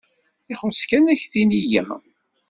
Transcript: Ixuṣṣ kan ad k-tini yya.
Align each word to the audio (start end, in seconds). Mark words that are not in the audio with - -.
Ixuṣṣ 0.53 0.81
kan 0.89 1.09
ad 1.11 1.17
k-tini 1.21 1.61
yya. 1.71 1.85